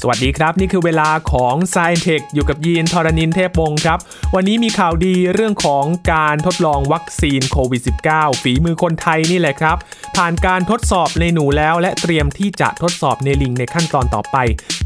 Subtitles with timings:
[0.00, 3.98] สวัสดีครับ นี่คือเวลาของ s ซ e เทคอยู่กับยีนทรณินเทพวงศ์ครับ
[4.34, 9.76] วันนี้มีข่าวดีเรื่องของการทดลองวัคซีนโควิด -19 ฝีมือคนไทยนี่แหละครับ
[10.16, 14.36] ผ่านการทดสอบในหนูแล้ว และเตรียมที่จะทดสอบในลิงในขั้นตอนต่อไป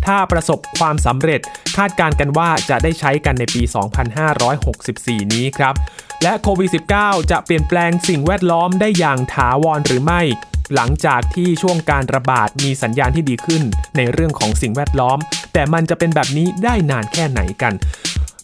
[0.07, 1.41] ถ้าประสบความสำเร็จ
[1.77, 3.63] คาดการกันว่าจะได้ใช้กันในปี
[4.49, 5.75] 2564 นี้ครับ
[6.23, 6.71] และโควิด
[7.01, 10.23] -19 จะเปลี่ยนแปลงสิ่งแวดล้อมได้อย่างถาวรหรือไม่
[10.75, 13.63] หลังจากที่ช่วงการระบาดมีสัญญาณที่ดีขึ้น
[13.97, 15.19] ในเรื่องของสิ่งแวดล้อม
[15.53, 17.75] แต่มันจะเป็นแบบนี้ได้นานแค่ไหนกัน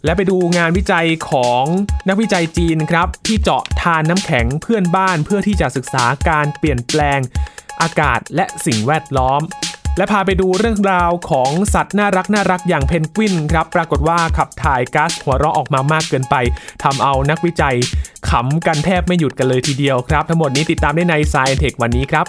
[0.05, 1.65] และไปดูงานวิจัยของ
[2.09, 7.21] นักวิจัยจีนครับ ที่เจาะทานน้ำแข็งเพื่อนบ้านเพื่อที่จะศึกษาการเปลี่ยนแปลง
[7.83, 9.41] อากาศและสิ่งแวดล้อม
[9.97, 16.35] และพาไปดูเรื่องราวของสัตว์น่ารักน่ารักอย่างเพนกวินครับปรากฏว่าขับถ่ายก๊าซหัวเราะออกมามากเกินไป
[16.83, 17.77] ทำเอานักวิจัย
[18.31, 22.27] ขำกันแทบไม่หยุดกันเลยทีเดียวครับ ทั้งหมดนี้ติดตามได้ใน s ซ i e n Tech วันนี้ครับ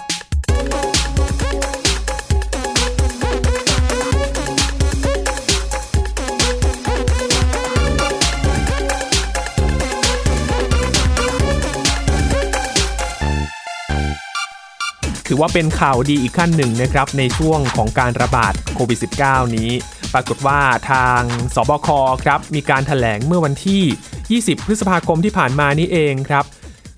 [15.28, 19.70] ถือว่าเป็นข่าวดีอีกขั้นหนึ่งนะครับในช่วงของการระบาดโควิด -19 นี้
[20.14, 21.20] ปรากฏว่าทาง
[21.54, 21.88] สบค
[22.24, 26.44] ครับมีการถแถลงเมื่อวันที่ 20 พฤษภาคมที่ผ่านมานี้เองครับ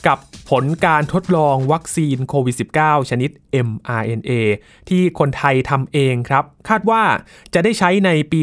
[0.06, 0.18] กับ
[0.50, 3.30] ผลการทดลองวัคซีนโควิด -19 ชนิด
[3.66, 4.30] mRNA
[4.88, 7.02] ที่คนไทยทำเองครับ คาดว่า
[7.54, 8.40] จะได้ใช้ในปี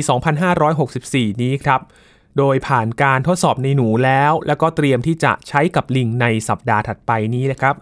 [0.69, 1.81] 2564 นี้ครับ
[2.37, 7.75] โดยผ่านการทดสอบในหนูแล้ว แล้วก็เตรียมที่จะใช้กับลิงในสัปดาห์ถัดไปนี้นะครับ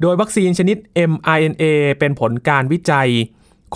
[0.00, 0.76] โดยวัคซีนชนิด
[1.10, 1.64] mRNA
[1.98, 3.10] เป็นผลการวิจัย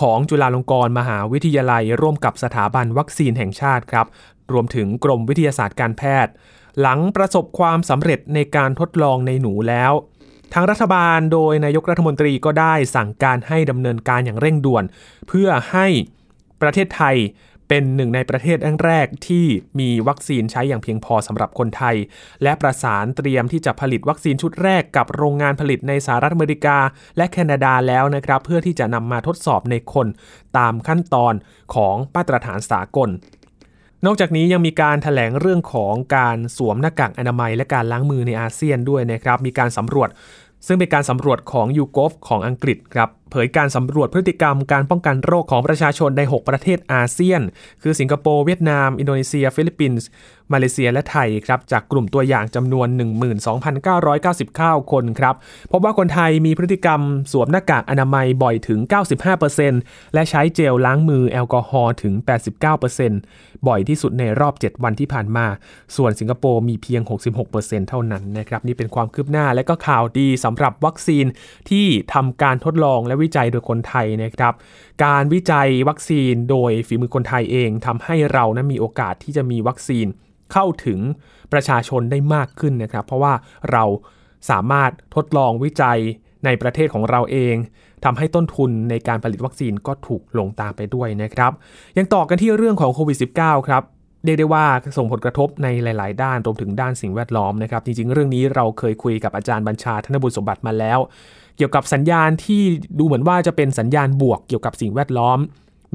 [0.00, 4.06] ของจุฬาลงกรณ์มหาวิทยาลัย ร่วมกับสถาบันวัคซีนแห่งชาติครับ
[4.52, 6.32] รวมถึงกรมวิทยาศาสตร์การแพทย์
[6.80, 9.92] หลังประสบความสำเร็จในการทดลองในหนูแล้ว
[10.52, 14.84] ทางรัฐบาลโดยนายกรัฐมนตรีก็ได้สั่งการให้ดำเนินการอย่างเร่งด่วน
[15.28, 15.86] เพื่อให้
[16.62, 17.16] ประเทศไทย
[17.72, 19.46] เป็นหนึ่งในประเทศแรกที่
[19.80, 21.96] มีวัคซีนใช้อย่างเพียงพอสำหรับคนไทย
[22.42, 26.78] และประสานเตรียมที่จะผลิตวัคซีนชุดแรกกับโรงงานผลิตในสหรัฐอเมริกา
[27.16, 30.06] และแคนาดาแล้วนะครับเพื่อที่จะนำมาทดสอบในคน
[30.58, 31.34] ตามขั้นตอน
[31.74, 33.08] ของมาตรฐานสากล
[34.06, 40.08] นอกจากนี้ยังมีการแถลงเรื่องของการสวมหน้ากากอนามัยและการล้างมือในอาเซียนด้วยนะครับ มีการสำรวจ
[40.66, 47.42] ซึ่งเป็นการสำรวจของ YouGov ของอังกฤษครับ เผยการสำรวจพฤติกรรมการป้องกันโรคของประชาชนใน 6 ประเทศอาเซียน
[47.82, 50.08] คือสิงคโปร์เวียดนาม อินโดนีเซีย ฟิลิปปินส์
[50.52, 52.88] มาเลเซียและไทยครับจากกลุ่มตัวอย่างจำนวน
[54.14, 55.34] 12,999 คนครับ
[55.72, 57.00] พบว่าคนไทยมีพฤติกรรม
[57.32, 58.80] สวมหน้ากากอนามัยบ่อยถึง
[59.46, 62.14] 95%และใช้เจลล้างมือแอลกอฮอล์ถึง
[62.90, 65.46] 89%บ่อยที่สุดในรอบ 7 วันที่ผ่านมา
[65.96, 67.02] ส่วนสิงคโปร์มีเพียง
[67.46, 71.26] 66%เท่านั้นนะครับนี่เป็นความคืบหน้าและก็ข่าวดีสำหรับวัคซีน
[71.70, 74.54] ที่ทำการทดลองและวิจัยโดยคนไทยนะครับ
[75.04, 80.06] การวิจัยวัคซีนโดยฝีมือคนไทยเองทำให้เรานะมีโอกาสที่จะมีวัคซีน
[80.52, 81.00] เข้าถึง
[81.52, 83.32] ประชาชนได้มากขึ้นนะครับ เพราะว่า
[83.72, 83.84] เรา
[84.50, 85.98] สามารถทดลองวิจัย
[86.44, 87.54] ในประเทศของเราเอง
[88.04, 91.52] ทำให้ต้นทุนในการผลิตวัคซีนก็ถูกลงตามไปด้วยนะครับ
[91.98, 93.82] ยังต่อกันที่เรื่องของโควิด -19 ครับ
[94.24, 94.66] เรียกได้ว่า
[94.96, 100.98] ส่งผลกระทบในหลาย ๆ ด้านรวมถึงด้านสิ่งแวดล้อมนะครับ จริง ๆ เรื่องนี้เราเคยคุยกับอาจารย์บัญชาธนบุญสมบัติมาแล้ว
[101.60, 102.62] เกี่ยวกับสัญญาณที่
[102.98, 105.38] ดูเหมือนว่าจะเป็นสัญญาณบวกเกี่ยวกับสิ่งแวดล้อม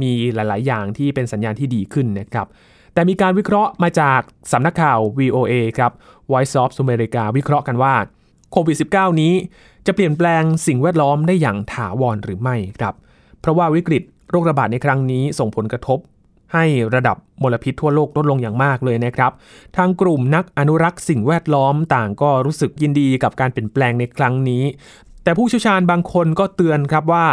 [0.02, 2.48] มีหลาย ๆ อย่างที่เป็นสัญญาณที่ดีขึ้นนะครับ
[2.94, 4.20] แต่มีการวิเคราะห์มาจาก
[4.52, 5.92] สำนักข่าว VOA ครับ
[6.32, 7.94] Voice of America วิเคราะห์กันว่า
[8.52, 9.34] โควิด -19 นี้
[9.86, 12.94] จะเปลี่ยนแปลงสิ่งแวดล้อมได้อย่างถาวรหรือไม่ครับ
[13.40, 16.00] เพราะว่าวิกฤตโรคระบาดในครั้งนี้ส่งผลกระทบ
[16.54, 16.66] ให้
[16.96, 19.32] ระดับมลพิษทั่วโลกลดลงอย่างมากเลยนะครับ
[19.78, 24.64] ทางกลุ่มนักอนุรักษ์สิ่งแวดล้อมต่างก็รู้สึกยินดีกับการเปลี่ยนแปลงในครั้งนี้
[25.26, 27.26] แต่ผู้เชี่ยวชาญบางคนก็เตือนครับว่า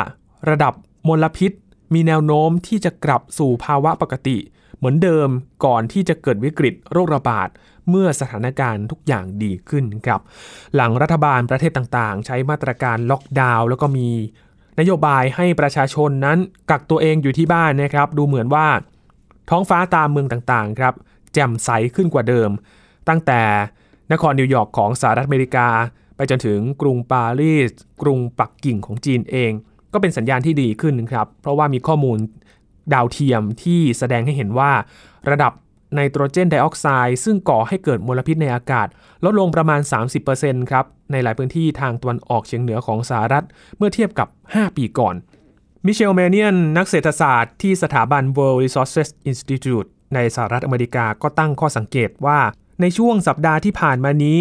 [0.50, 0.74] ระดับ
[1.08, 1.52] มลพิษ
[1.94, 4.38] มีแนวโน้มที่จะกลับสู่ภาวะปกติ
[4.76, 5.28] เหมือนเดิม
[5.64, 7.48] ก่อนที่จะเกิดวิกฤตโรคระบาด
[7.90, 10.20] เมื่อสถานการณ์ทุกอย่างดีขึ้นครับ
[10.74, 14.08] หลังรัฐบาลประเทศต่างๆ ใช้มาตรการล็อกดาวน์แล้วก็มี
[14.78, 16.38] นโยบายให้ประชาชนนั้น
[16.70, 18.66] กักตัวเองอยู่ที่บ้านนะครับ ดูเหมือนว่า
[19.50, 20.94] ท้องฟ้าตามเมืองต่างๆครับ
[21.32, 22.50] แจ่มใสขึ้นกว่าเดิม
[23.08, 23.40] ตั้งแต่
[24.12, 25.68] นครนิวยอร์กของสหรัฐอเมริกา
[26.30, 27.70] จนถึงกรุงปารีส
[28.02, 29.52] กรุงปักกิ่งของจีนเอง
[29.92, 32.18] ก็เป็นสัญญาณที่ดีขึ้นครับ เพราะว่ามีข้อมูล
[32.94, 34.72] ดาวเทียมที่แสดงให้เห็นว่า
[35.30, 35.52] ระดับ
[35.94, 38.88] ไนโตรเจนไดออกไซด์ซึ่งก่อให้เกิดมลพิษในอากาศ
[39.24, 39.80] ลดลงประมาณ
[40.24, 43.44] 30%ครับ ในหลายพื้นที่ทางตะวันออกเฉียงเหนือของสหรัฐ
[43.76, 45.14] เมื่อเทียบกับ 5 ปีก่อน
[45.86, 52.38] มิเชลเมเนียน นักเศรษฐศาสตร์ที่สถาบัน World Resources Institute ในสหรัฐอเมริกาก็ตั้งข้อสังเกตว่า
[52.82, 54.38] ในช่วงสัปดาห์ที่ผ่านมานี้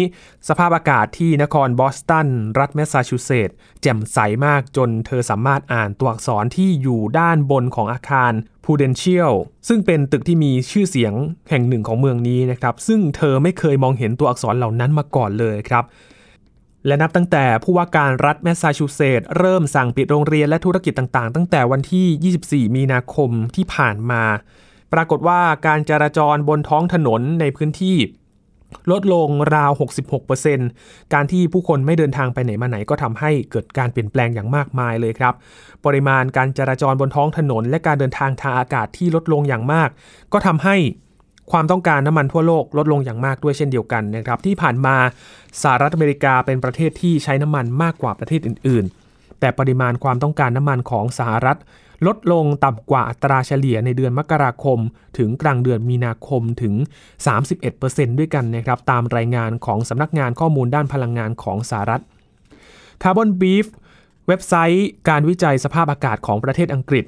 [0.48, 2.28] สภาพอากาศที่นครบอสตัน
[2.58, 8.32] รัฐแมสซาชูเซตส์แจ่มใสมากจนเธอสามารถอ่านตัวอักษรที่อยู่ด้านบนของอาคาร
[8.64, 9.32] Prudential
[9.68, 11.14] ซึ่งเป็นตึกที่มีชื่อเสียง
[11.50, 15.84] แห่งหนึ่งของเมืองนี้นะครับ ซึ่งเธอไม่เคยมองเห็นตัวอักษรเหล่านั้นมาก่อนเลยครับ
[16.86, 24.24] และนับตั้งแต่ผู้ว่าการรัฐแมสซาชูเซตส์เริ่มสั่งปิดโรงเรียนและธุรกิจต่างๆ ตั้งแต่วันที่ 24 มีนาคมที่ผ่านมา
[24.92, 27.96] ปรากฏว่าการจราจรบนท้องถนนในพื้นที่
[28.90, 29.70] ลดลงราว
[30.42, 35.34] 66%การที่ผู้คนไม่เดินทางไปไหนมาไหนก็ทำให้เกิดการเปลี่ยนแปลงอย่างมากมายเลยครับ
[35.84, 39.88] ปริมาณการจราจรบนท้องถนน และการเดินทางทางอากาศที่ลดลงอย่างมาก
[40.32, 40.76] ก็ทำให้
[41.52, 44.96] ความต้องการน้ำมันทั่วโลกลดลงอย่างมากด้วยเช่นเดียวกันนะครับ ที่ผ่านมา
[45.62, 49.01] สหรัฐอเมริกาเป็นประเทศที่ใช้น้ำมันมากกว่าประเทศอื่นๆ
[49.42, 51.58] แต่ปริมาณความต้องการน้ำมันของสหรัฐ
[52.06, 54.78] ลดลงต่ำกว่าอัตราเฉลี่ยในเดือนมกราคม
[55.18, 56.74] ถึงกลางเดือนมีนาคมถึง
[57.46, 62.02] 31%ด้วยกันนะครับตามรายงานของสำนักงานข้อมูลด้านพลังงานของสหรัฐ
[63.02, 63.66] Carbon Beef
[64.28, 67.04] เว็บไซต์การวิจัยสภาพอากาศของประเทศอังกฤษ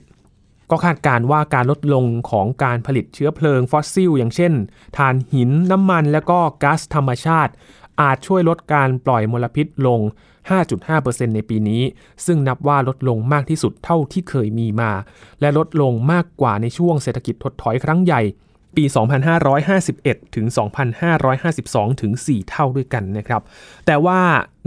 [0.70, 4.52] ก็คาดการว่าการลดลงของการผลิตเชื้อเพลิงฟอสซิล อย่างเช่น
[4.96, 7.52] ถ่านหินน้ำมันและก็ก๊าซธรรมชาติ
[8.00, 10.00] อาจช่วยลดการปล่อยมลพิษลง
[10.68, 11.82] 5.5%ในปีนี้
[12.26, 14.92] ซึ่งนับว่าลดลงมากที่สุดเท่าที่เคยมีมา
[15.40, 18.22] และลดลงมากกว่าในช่วงเศรษฐกิจถดถอยครั้งใหญ่
[18.76, 18.84] ปี
[19.60, 20.46] 2551 ถึง
[21.24, 23.42] 2552 ถึง 4 เท่าด้วยกันนะครับ
[23.86, 24.20] แต่ว่า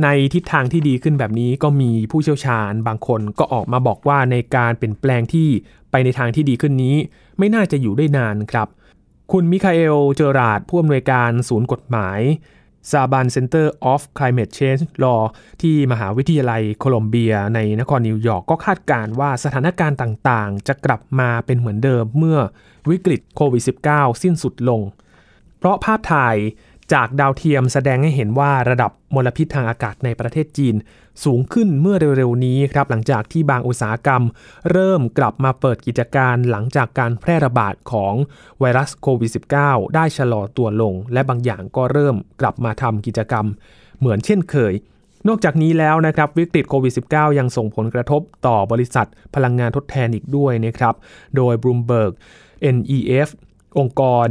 [0.03, 5.47] ในทิศทางที่ดีขึ้นแบบนี้ก็มีผู้เชี่ยวชาญบางคนก็ออกมาบอกว่าในการเปลี่ยนแปลงที่
[5.91, 6.95] ไปในทางที่ดีขึ้นนี้
[7.37, 8.67] ไม่น่าจะอยู่ได้นานครับ
[9.31, 12.19] คุณมิคาเอล เจอราดผู้อำนวยการศูนย์กฎหมาย
[12.91, 15.21] ซาบัน Center of Climate Change Law
[15.61, 22.39] ที่มหาวิทยาลัยโคลอมเบียในนครนิวยอร์กก็คาดการณ์ว่าสถานการณ์ต่างๆ จะกลับมาเป็นเหมือนเดิมเมื่อ
[22.89, 23.63] วิกฤตโควิด
[23.93, 24.81] -19 สิ้นสุดลง
[25.57, 26.35] เพราะภาพถ่าย
[26.93, 30.75] จากดาวเทียมแสดงให้เห็นว่าระดับมลพิษทางอากาศในประเทศจีน
[31.23, 34.23] สูงขึ้นเมื่อเร็วๆนี้ครับหลังจากที่บางอุตสาหกรรม
[34.71, 38.13] เริ่มกลับมาเปิดกิจการหลังจากการแพร่ระบาดของ
[38.59, 39.31] ไวรัสโควิด
[39.61, 43.45] -19 ได้ชะลอตัวลง และบางอย่างก็เริ่มกลับมาทำกิจกรรม
[43.99, 44.73] เหมือนเช่นเคย
[45.27, 50.95] นอกจากนี้แล้วนะครับวิกฤตโควิด -19 ยังส่งผลกระทบต่อบริษัทพลังงานทดแทนอีกด้วยนะครับ
[51.35, 52.11] โดย Bloomberg
[52.75, 53.27] NEF
[53.79, 54.27] องค์กร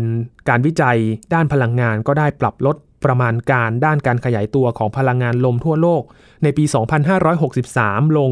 [0.49, 0.99] การวิจัย
[1.35, 6.03] ด้านพลังงานก็ได้ปรับลดประมาณการด้านการขยายตัวของพลังงานลมทั่วโลก
[6.43, 6.65] ในปี
[7.41, 8.31] 2563 ลง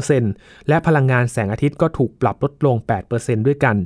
[0.00, 2.76] 12%และพลังงานแสงอาทิตย์ก็ถูกปรับลดลง
[3.12, 3.76] 8%ด้วยกัน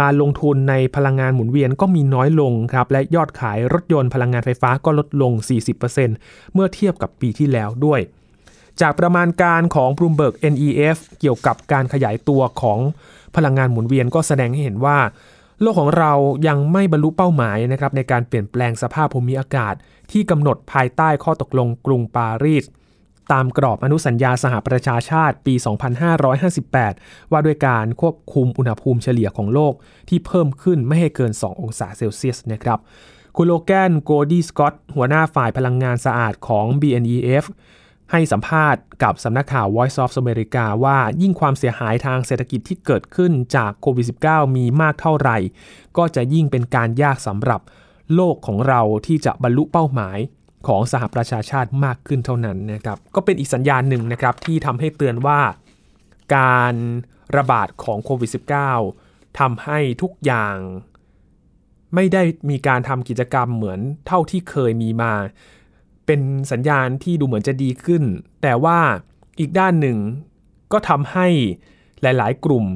[0.00, 5.32] การลงทุนในพลังงานหมุนเวียนก็มีน้อยลงครับ และยอดขายรถยนต์พลังงานไฟฟ้าก็ลดลง
[5.94, 8.00] 40%เมื่อเทียบกับปีที่แล้วด้วย
[8.80, 12.78] จากประมาณการของ Bloomberg NEF เกี่ยวกับการขยายตัวของ
[13.36, 14.98] พลังงานหมุนเวียนก็แสดงให้เห็นว่า
[15.62, 16.12] โลกของเรา
[16.48, 19.74] ยังไม่บรรลุเป้าหมายนะครับในการเปลี่ยนแปลงสภาพภูมิอากาศ
[20.12, 22.64] ที่กำหนดภายใต้ข้อตกลงกรุงปารีส
[23.32, 25.54] ตามกรอบอนุสัญญาสหประชาชาติปี
[26.22, 29.74] 2558 ว่าด้วยการควบคุมอุณหภูมิเฉลี่ยของโลก
[30.08, 32.78] ที่เพิ่มขึ้นไม่ให้เกิน 2 องศาเซลเซียสนะครับ
[33.36, 37.44] คุณโลแกนโกดีสกอตหัวหน้าฝ่ายพลังงานสะอาดของ BNEF
[38.10, 45.38] ให้สัมภาษณ์กับสำนักข่าว Voice of America ว่ายิ่งความเสียหายทางเศรษฐกิจที่เกิดขึ้นจากโควิด -19 มีมากเท่าไหร่
[45.96, 47.60] ก็จะยิ่งเป็นการยากสำหรับ
[48.14, 50.18] โลกของเราที่จะบรรลุเป้าหมาย
[50.66, 55.40] ของสหประชาชาติมากขึ้นเท่านั้นนะครับ ก็เป็นอีกสัญญาณหนึ่งนะครับที่ทำให้เตือนว่า
[56.36, 56.74] การ
[57.36, 58.30] ระบาดของโควิด
[58.84, 60.56] -19 ทำให้ทุกอย่าง
[61.94, 65.12] ไม่ได้มีการทำกิจกรรมเหมือนเท่าที่เคยมีมา
[66.06, 66.20] เป็น
[66.52, 68.02] สัญญาณที่ดูเหมือนจะดีขึ้น
[68.42, 68.78] แต่ว่า
[69.38, 69.98] อีกด้านหนึ่ง
[70.72, 71.26] ก็ทำให้
[72.02, 72.66] หลาย ๆ กลุ่ม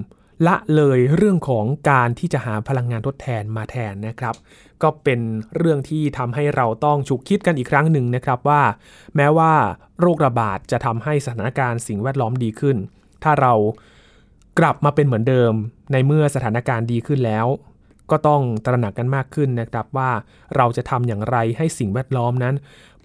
[0.47, 4.35] ละเลยเรื่องของการที่จะหาพลังงานทดแทนมาแทนนะครับ
[4.83, 5.21] ก็เป็น
[5.57, 8.63] เรื่องที่ทำให้เราต้องฉุกคิดกันอีกครั้งหนึ่งนะครับว่า
[9.17, 9.53] แม้ว่า
[10.01, 12.77] โรคระบาดจะทำให้สถานการณ์สิ่งแวดล้อมดีขึ้น
[13.23, 13.53] ถ้าเรา
[14.59, 15.53] กลับมาเป็นเหมือนเดิม
[15.93, 17.47] ในเมื่อสถานการณ์ดีขึ้นแล้ว
[18.11, 20.11] ก็ต้องตระหนักกันมากขึ้นนะครับว่า
[20.57, 22.55] เราจะทำอย่างไรให้สิ่งแวดล้อมนั้น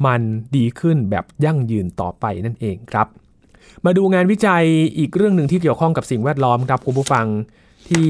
[0.05, 0.21] มัน
[0.55, 3.07] ดีขึ้นแบบยั่งยืนต่อไปนั่นเองครับ
[3.85, 4.63] มาดูงานวิจัย
[4.97, 7.25] อีกเรื่องหนึ่งที่เกี่ยวข้องกับสิ่งแวดล้อมครับคุณผู้ฟัง
[7.89, 8.09] ที่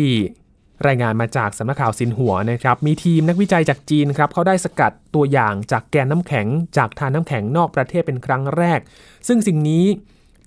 [0.87, 8.79] รายงานมาจากสำนักข่าวซินหัวนะครับ มีทีมนักวิจัยจากจีนครับเขาได้สกัดตัวอย่างจากแกนน้ำแข็ง จากทานน้ำแข็งนอกประเทศเป็นครั้งแรก
[9.27, 9.85] ซึ่งสิ่งนี้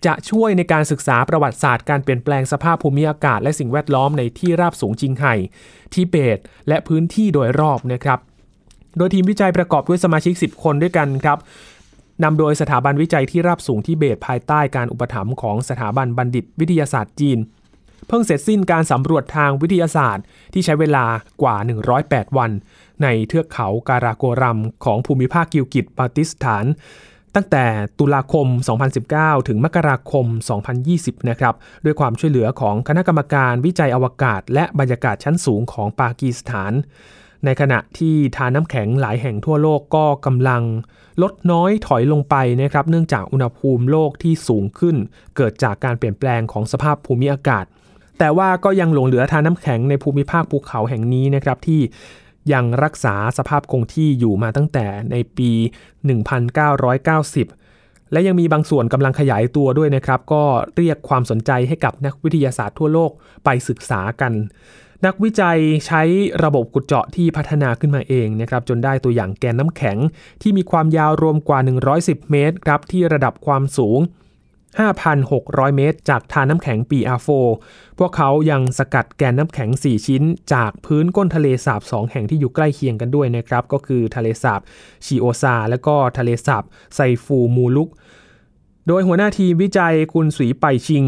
[0.07, 5.35] จะช่วยในการศึกษาประวัติศาสตร์การเปลี่ยนแปลงสภาพภูมิอากาศ และสิ่งแวดล้อมในที่ราบสูงจิงไห่
[5.93, 8.19] ทิเบต และพื้นที่โดยรอบนะครับ
[8.97, 11.39] โดยทีมวิจัยประกอบด้วยสมาชิก 10 คนด้วยกันครับ
[12.23, 17.39] นำโดยสถาบันวิจัยที่ราบสูงทิเบตภายใต้การอุปถัมภ์ของสถาบันบัณฑิตวิทยาศาสตร์จีน
[18.09, 21.05] เพิ่งเสร็จสิ้นการสำรวจทางวิทยาศาสตร์ ที่ใช้เวลา
[21.43, 21.57] กว่า
[21.97, 22.51] 108 วัน
[23.03, 26.65] ในเทือกเขาการาโกรัม ของภูมิภาคกิลกิตปาติสถาน
[27.35, 27.65] ตั้งแต่
[27.99, 28.47] ตุลาคม
[28.99, 30.27] 2019 ถึงมกราคม
[30.77, 36.73] 2020 นะครับด้วยความช่วยเหลือของคณะกรรมการวิจัยอวกาศ และบรรยากาศชั้นสูงของปากีสถาน
[37.45, 40.63] ในขณะที่ทาน้ำแข็งหลายแห่งทั่วโลกก็กำลัง
[41.23, 44.97] ลดน้อยถอยลงไปนะครับเนื่องจากอุณหภูมิโลกที่สูงขึ้น
[45.37, 47.65] เกิดจากการเปลี่ยนแปลงของสภาพภูมิอากาศ
[48.19, 51.81] แต่ว่าก็ยังหลงเหลือทาน้ำแข็งในภูมิภาคภูเขาแห่งนี้นะครับที่
[52.53, 55.51] ยังรักษาสภาพคงที่อยู่มาตั้งแต่ในปี
[56.37, 60.45] 1990และยังมีบางส่วนกำลังขยายตัวด้วยนะครับ ก็
[60.77, 63.11] เรียกความสนใจให้กับนักวิทยาศาสตร์ทั่วโลก
[63.45, 64.33] ไปศึกษากัน
[65.07, 66.03] นักวิจัยใช้
[66.45, 69.97] ระบบขุดเจาะที่พัฒนาขึ้นมาเองนะครับจนได้ตัวอย่างแกนน้ำแข็ง
[70.43, 71.59] ที่มีความยาวรวมกว่า
[71.95, 73.99] 110 เมตรครับที่ระดับความสูง
[74.89, 77.29] 5,600 เมตร จากทานน้ำแข็งปีอาโฟ
[77.99, 84.61] พวกเขายังสกัดแกนน้ำแข็ง 4 ชิ้น จากพื้นก้นทะเลสาบ 2 แห่งที่อยู่ใกล้เคียงกันด้วยนะครับ ก็คือทะเลสาบ
[85.05, 87.91] ชิโอซา และก็ทะเลสาบไซฟูมูลุก
[88.87, 91.05] โดยหัวหน้าทีมวิจัยคุณสุยไปชิง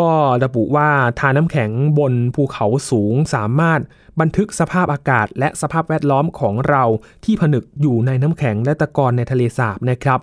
[0.00, 0.12] ก็
[0.44, 3.80] ระบุว่าทาน้ำแข็งบนภูเขาสูงสามารถ
[4.20, 6.84] บันทึกสภาพอากาศ และสภาพแวดล้อมของเรา
[7.24, 10.20] ที่ผนึกอยู่ในน้ำแข็งและตะกอนในทะเลสาบนะครับ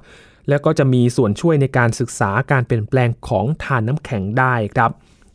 [0.50, 4.92] แล้วก็จะมีส่วนช่วยในการศึกษาการเปลี่ยนแปลงของทานน้ำแข็งได้ครับ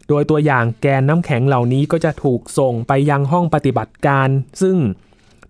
[0.09, 4.29] โดยตัวอย่างแกนน้ำแข็งเหล่านี้ก็จะถูกส่งไปยังห้องปฏิบัติการ
[4.63, 4.77] ซึ่ง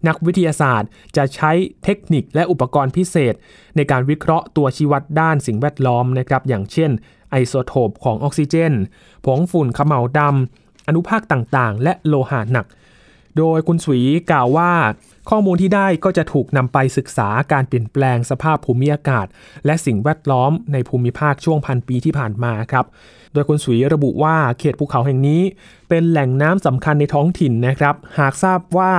[0.08, 1.52] นักวิทยาศาสตร์จะใช้
[1.84, 3.34] เทคนิคและอุปกรณ์พิเศษ
[3.76, 6.90] ในการวิเคราะห์ตัวชี้วัดด้านสิ่งแวดล้อมนะครับ อย่างเช่น
[7.34, 8.72] ไอโซโทปของออกซิเจน
[9.24, 12.66] ผงฝุ่นขมเหลาดำอนุภาคต่างๆ และโลหะหนัก
[13.38, 14.00] โดยคุณสวี
[14.30, 14.72] กล่าวว่า
[15.30, 19.26] ข้อมูลที่ได้ก็จะถูกนำไปศึกษาการเปลี่ยนแปลงสภาพภูมิอากาศ
[19.66, 22.84] และสิ่งแวดล้อมในภูมิภาคช่วงพันปีที่ผ่านมาครับ
[23.32, 25.42] โดยคุณสวีระบุว่าเขตภูเขาแห่งนี้
[25.88, 28.92] เป็นแหล่งน้ำสำคัญในท้องถิ่นนะครับ หากทราบว่า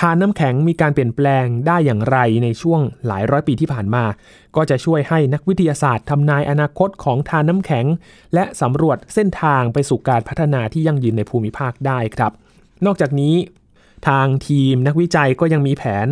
[0.00, 4.04] ทานน้ำแข็งมีการเปลี่ยนแปลงได้อย่างไรในช่วงหลายร้อยปีที่ผ่านมา
[4.56, 7.86] ก็จะช่วยให้นักวิทยาศาสตร์ทำนายอนาคตของทานน้ำแข็ง
[8.34, 12.32] และสำรวจเส้นทางไปสู่การพัฒนาที่ยั่งยืนในภูมิภาคได้ครับ
[12.86, 13.36] นอกจากนี้
[14.08, 16.06] ทางทีมนักวิจัยก็ยังมีแผน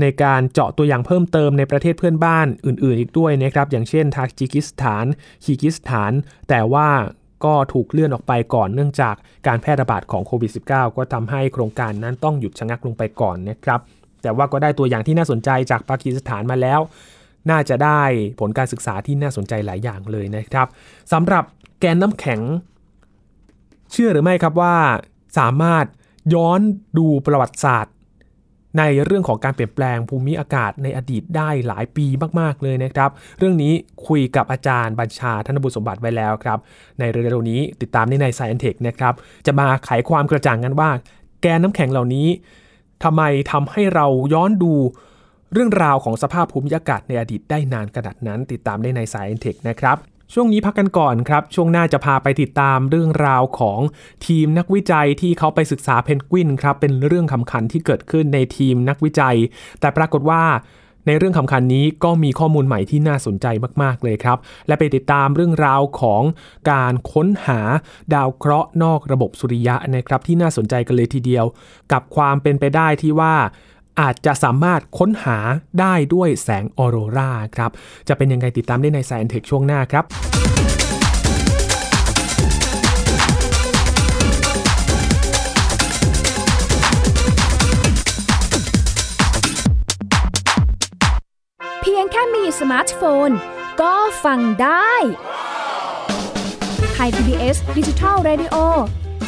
[0.00, 5.06] ในการเจาะตัวอย่างเพิ่มเติมในประเทศเพื่อนบ้านอื่น ๆ อีกด้วยนะครับ อย่างเช่นทาจิกิสถาน
[5.44, 6.12] คีกิสถาน
[6.48, 6.88] แต่ว่า
[7.44, 9.14] ก็ถูกเลื่อนออกไปก่อนเนื่องจาก
[9.46, 13.80] การแพร่ระบาดของโควิด -19 ก็ทำให้โครงการนั้นต้องหยุดชะงักลงไปก่อนนะครับ
[14.22, 16.80] แต่ว่าก็ได้ตัวอย่างที่น่าสนใจจากปากีสถานมาแล้ว
[17.50, 18.02] น่าจะได้
[18.40, 20.66] ผลการศึกษาที่น่าสนใจหลายอย่างเลยนะครับ
[21.12, 21.44] สำหรับ
[21.80, 22.40] แกนน้ำแข็ง
[23.92, 24.76] เชื่อหรือไม่ครับว่า
[25.38, 25.86] สามารถ
[26.34, 26.60] ย้อน
[26.98, 27.94] ดูประวัติศาสตร์
[28.78, 32.06] ในเรื่องของการเปลี่ยนแปลงภูมิอากาศในอดีตได้หลายปี
[32.40, 33.72] มากๆเลยนะครับ เรื่องนี้
[34.06, 36.58] คุยกับอาจารย์บัญชาธนบุตรสมบัติไว้แล้วครับ
[36.98, 39.14] ในเร็วๆนี้ติดตามได้ใน Science Tech นะครับ
[39.46, 40.90] จะมาไขความกระจ่างกันว่า
[41.42, 42.28] แกนน้ำแข็งเหล่านี้
[43.04, 44.72] ทำไมทำให้เราย้อนดู
[45.52, 49.96] เรื่องราวของสภาพภูมิอากาศในอดีตได้นานขนาดนั้น ติดตามได้ใน Science Tech นะครับ
[50.34, 53.80] ช่วงนี้พักกันก่อนครับ ช่วงหน้าจะพาไปติดตามเรื่องราวของ
[54.26, 59.36] ทีมนักวิจัยที่เขาไปศึกษาเพนกวินครับ เป็นเรื่องสำคัญที่เกิดขึ้นในทีมนักวิจัย
[59.80, 60.42] แต่ปรากฏว่า
[61.06, 63.46] ในเรื่องสำคัญนี้ก็มีข้อมูลใหม่ที่น่าสนใจ
[63.82, 66.22] มาก ๆ เลยครับ และไปติดตามเรื่องราวของ
[66.70, 67.60] การค้นหา
[68.14, 71.44] ดาวเคราะห์นอกระบบสุริยะนะครับที่น่าสนใจกันเลยทีเดียว
[71.92, 73.34] กับความเป็นไปได้ที่ว่า
[74.00, 75.38] อาจจะสามารถค้นหา
[75.80, 77.70] ได้ด้วยแสงออโรราครับ
[78.08, 80.04] จะเป็นยังไงติดตามได้ใน Science Tech ช่วงหน้าครับ
[91.80, 93.30] เพียงแค่มีสมาร์ทโฟน
[93.82, 93.94] ก็
[94.24, 94.92] ฟังได้
[96.94, 98.56] Thai PBS Digital Radio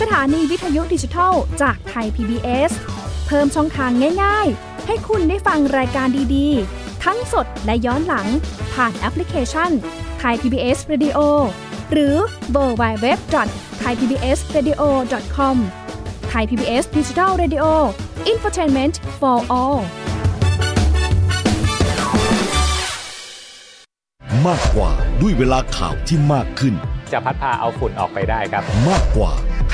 [0.00, 2.73] สถานีวิทยุดิจิทัลจากไทย PBS
[3.26, 3.90] เพิ่มช่องทาง
[4.23, 8.26] ง่ายๆ ให้คุณได้ฟังรายการดีๆ ทั้งสดและย้อนหลัง
[8.75, 9.71] ผ่านแอปพลิเคชัน
[10.19, 11.19] ไทย PBS Radio
[11.93, 12.16] หรือ
[12.50, 13.19] mobile เว็บ
[13.80, 15.56] Thai PBS Radio com
[16.28, 17.64] Thai PBS Digital Radio
[18.26, 19.78] อินฟอร์ทนเมนต์ for all
[24.47, 24.90] มากกว่า
[25.21, 26.75] ด้วยเวลาข่าวที่มากขึ้น
[27.12, 29.33] จะพัดพาเอาฝุ่นออกไปได้ครับ มากกว่า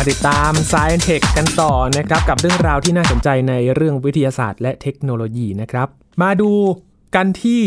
[0.00, 5.88] มาติดตาม Science Tech กันต่อนะครับกับเรื่องราวที่น่าสนใจในเรื่องวิทยาศาสตร์และเทคโนโลยีนะครับ
[6.22, 6.50] มาดู
[7.14, 7.62] กันที่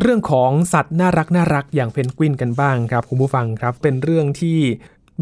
[0.00, 4.58] เรื่องของสัตว์น่ารักน่ารักอย่างเพนกวินกันบ้างครับคุณผู้ฟังครับ เป็นเรื่องที่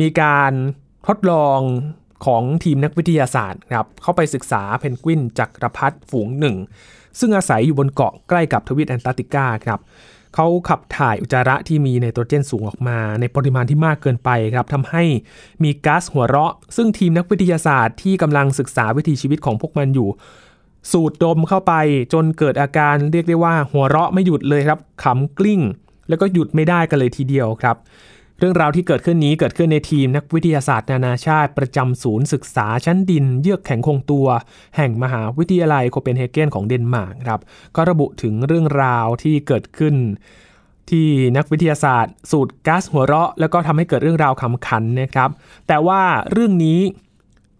[0.00, 0.52] มีการ
[1.06, 1.58] ทดลอง
[2.26, 6.56] ของทีมนักวิทยาศาสตร์ครับเข้าไปศึกษาเพนกวินจักรพรรดิฝูงหนึ่ง
[7.18, 9.80] ซึ่งอาศัยอยู่บนเกาะใกล้กับทวีปแอนตาร์กติกาครับ
[10.34, 15.02] เขาขับถ่ายอุจจาระที่มีไนโตรเจนสูงออกมา ในปริมาณที่มากเกินไปครับทำให้
[15.62, 20.08] มีก๊าซหัวเราะ ซึ่งทีมนักวิทยาศาสตร์ที่กำลังศึกษาวิถีชีวิตของพวกมันอยู่
[20.92, 21.72] สูดดมเข้าไป
[22.12, 25.60] จนเกิดอาการเรียกได้ว่าหัวเราะไม่หยุดเลยครับขำกลิ้ง
[26.08, 27.76] แล้วก็หยุดไม่ได้กันเลยทีเดียวครับ
[28.44, 34.26] รื่องราวที่เกิดขึ้นนี้เกิดขึ้นในทีมนักวิทยาศาสตร์นานาชาติ ประจำศูนย์ศึกษาชั้นดิน เยือกแข็งคงตัว
[34.76, 37.40] แห่งมหาวิทยาลัยโคเปนเฮเกนของเดนมาร์กครับ
[37.76, 39.94] ก็ระบุถึงเรื่องราวที่เกิดขึ้น
[40.90, 45.30] ที่นักวิทยาศาสตร์ สูดก๊าซหัวเราะ แล้วก็ทำให้เกิดเรื่องราวขำขันนะครับ
[45.68, 46.80] แต่ว่าเรื่องนี้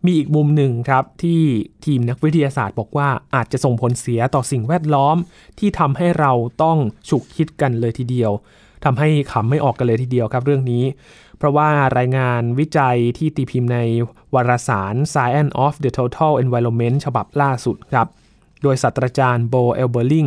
[0.07, 1.43] มีอีกมุมหนึ่งครับที่
[1.85, 5.17] ทีมนักวิทยาศาสตร์บอกว่าอาจจะส่งผลเสียต่อสิ่งแวดล้อม
[5.59, 6.77] ที่ทำให้เราต้อง
[7.09, 8.33] ฉุกคิดกันเลยทีเดียว
[8.85, 10.85] ทำให้ขำไม่ออกกันเลยทีเดียวครับเรื่องนี้
[11.39, 13.79] เพราะว่ารายงานวิจัยที่ตีพิมพ์ใน
[14.35, 18.07] วารสาร Science of the Total Environment ฉบับล่าสุดครับ
[18.63, 20.27] โดยศาสตราจารย์โบเอลเบอร์ลิง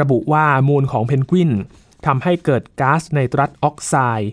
[0.00, 1.50] ระบุว่ามูลของเพนกวิน
[2.06, 4.32] ทำให้เกิดก๊าซไนตรัสออกไซด์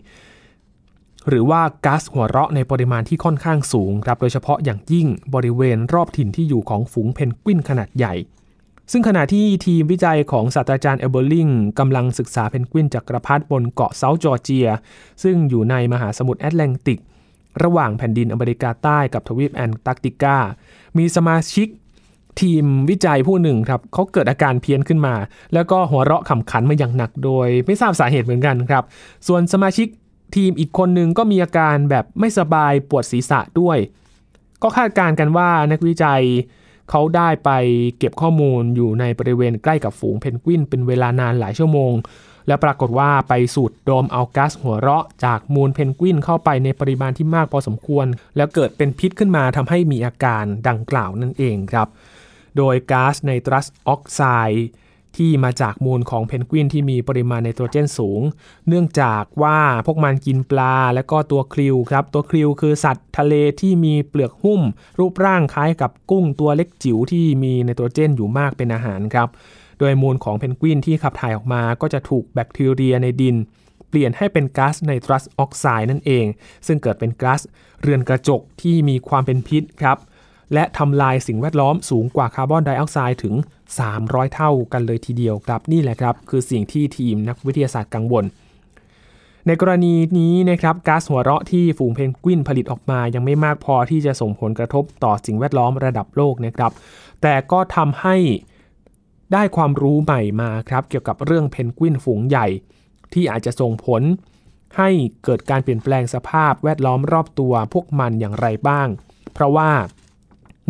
[1.28, 8.13] หรือว่าก๊าซหัวเราะในปริมาณที่ค่อนข้างสูงครับ โดยเฉพาะอย่างยิ่งบริเวณรอบถิ่นที่อยู่ของฝูงเพนกวินขนาดใหญ่
[8.91, 11.47] ซึ่งขณะที่ทีมวิจัยของศาสตราจารย์เอเบอร์ลิง
[11.80, 14.67] กำลังศึกษาเพนกวินจักรพรรดิบนเกาะเซาท์จอร์เจีย
[15.23, 16.99] ซึ่งอยู่ในมหาสมุทรแอตแลนติก
[17.63, 20.38] ระหว่างแผ่นดินอเมริกาใต้กับทวีปแอนตาร์กติกา
[20.97, 21.67] มีสมาชิก
[22.41, 25.15] ทีมวิจัยผู้หนึ่งครับเขาเกิดอาการเพี้ยนขึ้นมา
[25.54, 28.84] แล้วก็หัวเราะขำขันมาอย่างหนักโดย ไม่ทราบสาเหตุเหมือนกันครับ
[29.28, 29.88] ส่วนสมาชิก
[30.36, 33.78] ทีมอีกคนหนึ่งก็มีอาการแบบไม่สบายปวดศีรษะด้วย
[34.63, 36.23] ก็คาดการณ์กันว่านักวิจัย
[36.89, 37.52] เขาได้ไป
[37.97, 41.93] เก็บข้อมูลอยู่ในบริเวณใกล้กับฝูงเพนกวินเป็นเวลานานหลายชั่วโมง
[42.47, 51.88] และปรากฏว่าไปสูดดมเอาก๊าซหัวเราะจากมูลเพนกวินเข้าไปในปริมาณที่มากพอสมควร แล้วเกิดเป็นพิษขึ้นมาทำให้มีอาการดังกล่าวนั่นเองครับ
[52.58, 54.21] โดยก๊าซไนตรัสออกไซ
[54.52, 54.67] ด์
[55.19, 58.21] ที่มาจากมูลของเพนกวินที่มีปริมาณไนโตรเจนสูง
[58.67, 64.62] เนื่องจากว่าพวกมันกินปลาและก็ตัวคริวครับ ตัวคริวคือสัตว์ทะเลที่มีเปลือกหุ้ม
[64.99, 69.27] รูปร่างคล้ายกับกุ้งตัวเล็กจิ๋วที่มีไนโตรเจนอยู่มากเป็นอาหารครับ
[69.79, 73.36] โดยมูลของเพนกวินที่ขับถ่ายออกมาก็จะถูกแบคทีเรียในดิน
[73.89, 76.25] เปลี่ยนให้เป็นก๊าซไนตรัสออกไซด์นั่นเอง
[76.67, 77.41] ซึ่งเกิดเป็นก๊าซ
[77.82, 79.97] เรือนกระจกที่มีความเป็นพิษครับ
[80.53, 83.35] และทำลายสิ่งแวดล้อมสูงกว่าคาร์บอนไดออกไซด์ถึง
[83.83, 88.25] 300 เท่ากันเลยทีเดียวครับนี่แหละครับ คือสิ่งที่ทีมนักวิทยาศาสตร์กังวล
[89.47, 96.71] ในกรณีนี้นะครับก๊าซหัวเราะที่ฝูงเพนกวินผลิตออกมายังไม่มากพอที่จะส่งผลกระทบต่อสิ่งแวดล้อมระดับโลกนะครับ
[97.21, 98.15] แต่ก็ทำให้
[99.33, 102.47] ได้ความรู้ใหม่มาครับเกี่ยวกับเรื่องเพนกวินฝูงใหญ่
[103.13, 104.01] ที่อาจจะส่งผล
[104.77, 104.89] ให้
[105.23, 108.88] เกิดการเปลี่ยนแปลงสภาพแวดล้อมรอบตัวพวกมันอย่างไรบ้าง
[109.33, 109.71] เพราะว่า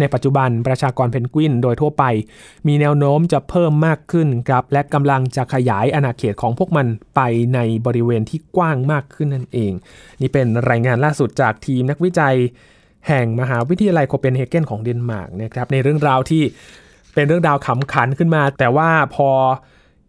[0.01, 2.03] ในปัจจุบันประชากรเพนกวินโดยทั่วไป
[2.67, 7.21] มีแนวโน้มจะเพิ่มมากขึ้นครับ และกำลังจะขยายอาณาเขตของพวกมันไป
[7.53, 9.71] ในบริเวณที่กว้างมากขึ้นนั่นเอง
[10.21, 12.35] นี่เป็นรายงานล่าสุดจากทีมนักวิจัย
[13.07, 16.43] แห่งมหาวิทยาลัยโคเปนเฮเกนของเดนมาร์กนะครับในเรื่องราวที่
[17.13, 19.29] เป็นเรื่องราวขำขันขึ้นมา แต่ว่าพอ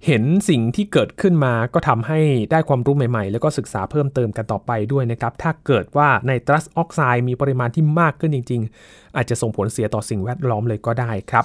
[0.06, 11.44] เห็นสิ่งที่เกิดขึ้นมาก็ทำให้ได้ความรู้ใหม่ๆ แล้วก็ศึกษาเพิ่มเติมกันต่อไปด้วยนะครับ ถ้าเกิดว่าในตรัสออกไซด์มีปริมาณที่มากขึ้นจริง ๆ อาจจะส่งผลเสียต่อสิ่งแวดล้อมเลยก็ได้ครับ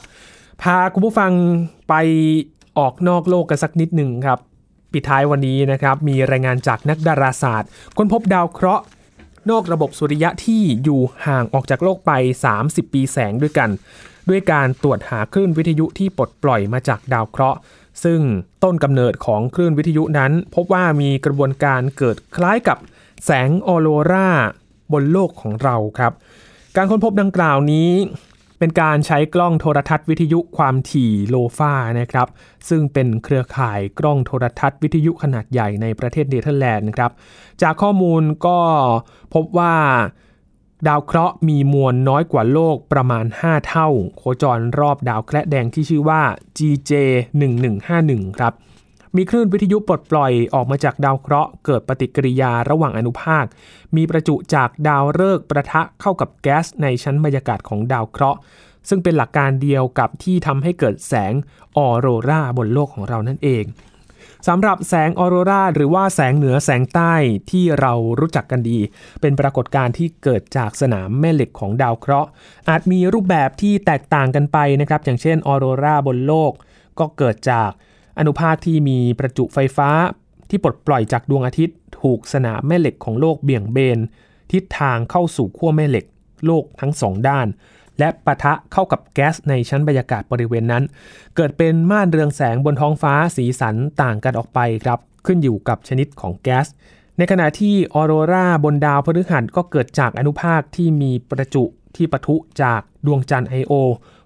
[0.61, 1.31] พาคุณผู้ฟัง
[1.89, 1.93] ไป
[2.79, 4.39] ออกนอกโลกกันสักนิดหนึ่งครับ
[4.93, 8.83] ปิดท้ายวันนี้นะครับมีรายงานจากนักดาราศาสตร์ ค้นพบดาวเคราะห์
[9.49, 12.11] นอกระบบสุริยะที่อยู่ห่างออกจากโลกไป
[12.55, 13.69] 30 ปีแสงด้วยกัน
[14.29, 17.59] ด้วยการตรวจหาคลื่นวิทยุที่ปลดปล่อยมาจากดาวเคราะห์
[18.03, 18.19] ซึ่ง
[18.63, 22.77] ต้นกำเนิดของคลื่นวิทยุนั้น พบว่ามีกระบวนการเกิดคล้ายกับ
[23.25, 24.29] แสงออโรรา
[24.93, 26.13] บนโลกของเราครับ
[26.75, 27.89] การค้นพบดังกล่าวนี้
[28.59, 32.27] เป็นการใช้กล้องโทรทัศน์วิทยุความถี่โลฟานะครับ
[32.69, 37.11] ซึ่งเป็นเครือข่ายกล้องโทรทัศน์วิทยุขนาดใหญ่ในประเทศเนเธอร์แลนด์นะครับ
[37.61, 38.59] จากข้อมูลก็
[39.33, 39.75] พบว่า
[40.87, 46.21] ดาวเคราะห์มีมวลน้อยกว่าโลกประมาณ 5 เท่า โคจรรอบดาวแคระแดงที่ชื่อว่า
[46.57, 46.91] GJ
[47.65, 48.53] 1151ครับ
[49.15, 53.45] มีคลื่นวิทยุปลดปล่อยออกมาจากดาวเคราะห์เกิดปฏิกิริยาระหว่างอนุภาค
[53.95, 58.39] มีประจุจากดาวฤกษ์ประทะเข้ากับแก๊สในชั้นบรรยากาศของดาวเคราะห์
[58.89, 61.33] ซึ่งเป็นหลักการเดียวกับที่ทำให้เกิดแสง
[61.77, 63.63] ออโรราบนโลกของเรานั่นเอง
[64.47, 67.13] สำหรับแสงออโรราหรือว่าแสงเหนือแสงใต้
[67.51, 68.79] ที่เรารู้จักกันดี
[69.21, 72.29] เป็นปรากฏการณ์ที่เกิดจากสนามแม่เหล็กของดาวเคราะห์
[72.69, 76.51] อาจมีรูปแบบที่แตกต่างกันไปนะครับ อย่างเช่นออโรราบนโลก
[76.99, 77.69] ก็เกิดจาก
[78.19, 79.89] อนุภาคที่มีประจุไฟฟ้า
[80.49, 83.99] ที่ปลดปล่อยจากดวงอาทิตย์ ถูกสนามแม่เหล็กของโลกเบี่ยงเบน
[84.51, 86.05] ทิศทางเข้าสู่ขั้วแม่เหล็ก
[86.45, 87.47] โลกทั้งสองด้าน
[87.99, 90.83] และปะทะเข้ากับแก๊สในชั้นบรรยากาศบริเวณนั้น
[91.35, 96.67] เกิดเป็นม่านเรืองแสงบนท้องฟ้าสีสันต่างกันออกไปครับ ขึ้นอยู่กับชนิดของแก๊ส
[97.17, 101.63] ในขณะที่ออโรราบนดาวพฤหัสก็เกิดจากอนุภาคที่มีประจุ
[101.95, 103.73] ที่ปะทุจากดวงจันทร์ไอโอ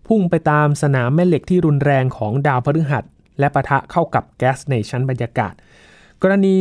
[0.08, 3.04] พุ่งไปตามสนามแม่เหล็กที่รุนแรงของดาวพฤหัส
[3.40, 5.54] และปะทะเข้ากับแก๊สในชั้นบรรยากาศ
[6.22, 6.58] กรณี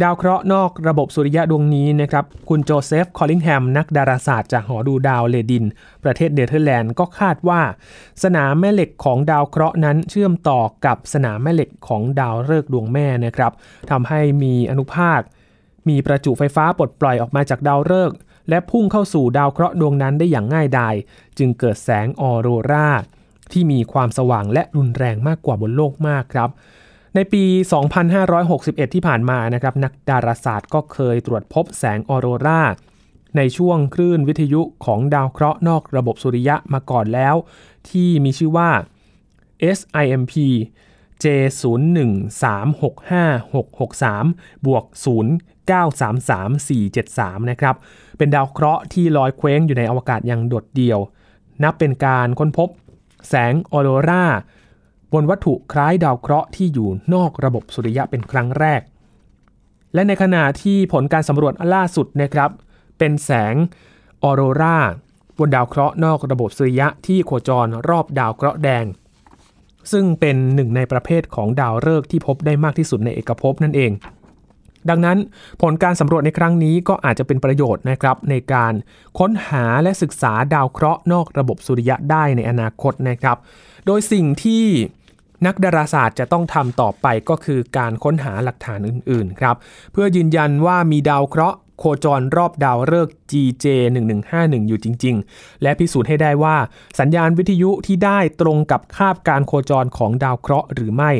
[0.00, 5.64] ดาวเคราะห์นอกระบบสุริยะดวงนี้นะครับคุณโจเซฟ คอลลิงแฮม นักดาราศาสตร์จากหอดูดาวเลดิน
[6.04, 7.60] ประเทศเนเธอร์แลนด์ก็คาดว่า
[8.22, 13.52] สนามแม่เหล็กของดาวเคราะห์นั้นเชื่อมต่อกับสนามแม่เหล็กของดาวฤกษ์ดวงแม่นะครับ
[13.90, 15.20] ทำให้มีอนุภาค
[15.88, 18.16] มีประจุไฟฟ้าปลดปล่อยออกมาจากดาวฤกษ์
[18.48, 20.94] และพุ่งเข้าสู่ดาวเคราะห์ดวงนั้นได้อย่างง่ายดาย
[21.38, 22.90] จึงเกิดแสงออโรรา
[23.52, 26.50] ที่มีความสว่างและรุนแรงมากกว่าบนโลกมากครับ
[27.14, 27.44] ในปี
[28.20, 32.62] 2561 ที่ผ่านมานะครับนักดาราศาสตร์ก็เคยตรวจพบแสงออโรรา
[33.36, 37.34] ในช่วงคลื่นวิทยุของดาวเคราะห์นอกระบบสุริยะมาก่อนแล้ว
[37.90, 38.70] ที่มีชื่อว่า
[39.78, 40.34] SIMP
[41.22, 43.90] J0136566
[44.24, 44.84] 3บวก
[45.70, 47.20] 0933473
[47.50, 47.76] นะครับ
[48.18, 50.98] เป็นดาวเคราะห์ที่ลอยเคว้งอยู่ในอวกาศอย่างโดดเดี่ยว
[51.62, 52.68] นับเป็นการค้นพบ
[53.28, 54.24] แสงออโรรา
[55.12, 58.80] บนวัตถุคล้ายดาวเคราะห์ที่อยู่นอกระบบสุริยะเป็นครั้งแรก
[59.94, 62.50] และในขณะที่ผลการสำรวจล่าสุดนะครับ
[62.98, 63.54] เป็นแสง
[64.22, 64.78] ออโรรา
[65.38, 68.84] บนดาวเคราะห์นอกระบบสุริยะที่โคจรรอบดาวเคราะห์แดง
[69.92, 73.92] ซึ่งเป็นหนึ่งในประเภทของดาวฤกษ์ที่พบได้มากที่สุดในเอกภพนั่นเอง
[74.90, 75.18] ดังนั้น
[75.62, 78.72] ผลการสำรวจในครั้งนี้ก็อาจจะเป็นประโยชน์นะครับ ในการ
[79.18, 83.36] ค้นหาและศึกษาดาวเคราะห์นอกระบบสุริยะได้ในอนาคตนะครับ
[83.86, 84.64] โดยสิ่งที่
[85.46, 89.56] นักดาราศาสตร์จะต้องทำต่อไปก็คือการค้นหาหลักฐานอื่นๆครับ
[89.92, 93.66] เพื่อยืนยันว่ามีดาวเคราะห์โคจรรอบดาวฤกษ์ GJ
[94.16, 96.56] 1151อยู่จริง ๆ และพิสูจน์ให้ได้ว่า
[96.98, 101.10] สัญญาณวิทยุที่ได้ตรงกับคาบการโคจรของดาวเคราะห์หรือไม่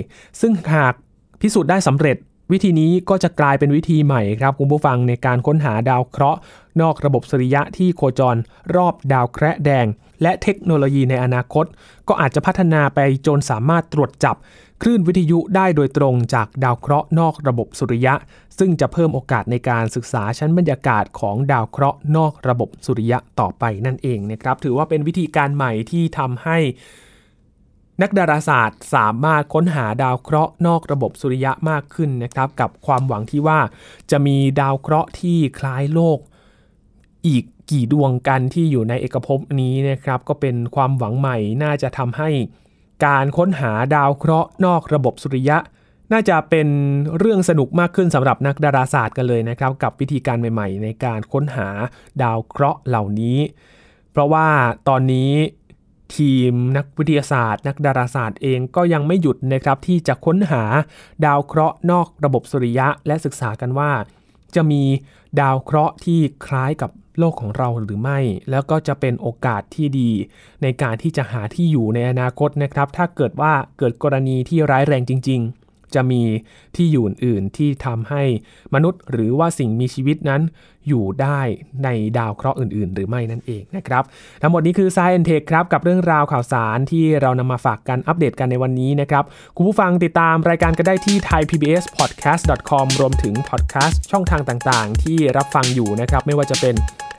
[0.41, 0.95] ซึ่งหาก
[1.41, 2.17] พิสูจน์ได้สำเร็จ
[2.53, 6.41] วิธีนี้ก็จะกลายเป็นวิธีใหม่ครับคุณผู้ฟังในการค้นหาดาวเคราะห์
[6.81, 8.37] นอกระบบสุริยะที่โคจร
[8.77, 9.87] รอบดาวแคระแดง
[10.23, 11.65] และเทคโนโลยีในอนาคต
[12.09, 14.37] ก็อาจจะพัฒนาไปจนสามารถตรวจจับ
[14.83, 18.15] คลื่นวิทยุได้โดยตรงจากดาวเคราะห์นอกระบบสุริยะ
[18.59, 26.59] ซึ่งจะเพิ่มโอกาสในการศึกษาชั้นบรรยากาศของดาวเคราะห์นอกระบบสุริยะต่อไปนั่นเองนะครับถือว่าเป็นวิธีการใหม่ที่ทำให้
[28.01, 33.61] นักดาราศาสตร์สามารถค้นหาดาวเคราะห์นอกระบบสุริยะมากขึ้นนะครับ กับความหวังที่ว่า
[34.11, 36.19] จะมีดาวเคราะห์ที่คล้ายโลก
[37.27, 42.31] อีกกี่ดวงกันที่อยู่ในเอกภพนี้นะครับ ก็เป็นความหวังใหม่น่าจะทำให้
[43.07, 45.59] การค้นหาดาวเคราะห์นอกระบบสุริยะ
[46.13, 46.69] น่าจะเป็น
[47.19, 51.69] เรื่องสนุกมากขึ้นสำหรับนักดาราศาสตร์กันเลยนะครับ กับวิธีการใหม่ ๆ ในการค้นหา
[52.23, 53.39] ดาวเคราะห์เหล่านี้
[54.13, 54.49] เพราะว่า
[54.89, 55.31] ตอนนี้
[56.17, 60.63] ทีมนักวิทยาศาสตร์ นักดาราศาสตร์เองก็ยังไม่หยุดนะครับที่จะค้นหา
[61.25, 63.93] ดาวเคราะห์นอกระบบสุริยะและศึกษากันว่า
[64.55, 64.83] จะมี
[65.41, 68.19] ดาวเคราะห์ที่คล้ายกับโลกของเราหรือไม่
[68.51, 70.11] แล้วก็จะเป็นโอกาสที่ดี
[70.63, 75.62] ในการที่จะหาที่อยู่ในอนาคตนะครับ ถ้าเกิดว่าเกิดกรณีที่ร้ายแรงจริง ๆ
[75.95, 76.23] จะมี
[76.77, 78.23] ที่อยู่อื่นที่ทำให้
[78.75, 80.43] มนุษย์หรือว่าสิ่งมีชีวิตนั้น
[80.89, 81.41] อยู่ได้
[81.85, 84.03] ในดาวเคราะห์อื่น ๆ หรือไม่นั่นเองนะครับ
[84.43, 89.25] ทั้งหมดนี้คือ Science Tech ครับ กับเรื่องราวข่าวสารที่เรานำมาฝากกันอัปเดตกันในวันนี้นะครับ
[89.57, 96.75] คุณผู้ฟังติดตามรายการก็ได้ที่ thaipbspodcast.com รวมถึงพอดแคสต์ช่องทางต่าง ๆ ที่รับฟังอยู่นะครับ ไม่ว่าจะเป็น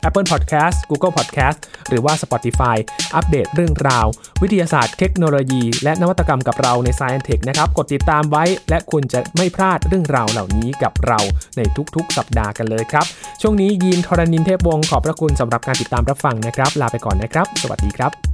[0.08, 1.58] Apple Podcast Google Podcast
[1.90, 2.78] หรือว่า Spotify
[3.16, 4.08] อัปเดตเรื่องราว
[4.42, 11.20] วิทยาศาสตร์เทคโนโลยี และนวัตกรรมกับเราใน Science Tech นะครับ กดติดตามไว้ และคุณจะไม่พลาดเรื่องราวเหล่านี้กับเรา
[11.58, 11.62] ใน
[11.96, 13.06] ทุกๆ สัปดาห์กันเลยครับ
[13.42, 18.33] ช่วงนี้ยีนทรณินเทพวงศ์ขอบพระคุณสำหรับการติดตามรับฟังนะครับ ลาไปก่อนนะครับ สวัสดีครับ